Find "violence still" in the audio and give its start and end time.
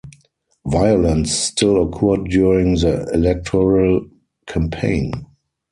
0.65-1.83